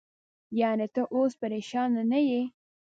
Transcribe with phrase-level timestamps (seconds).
[0.59, 2.41] یعنې، ته اوس پرېشانه نه یې؟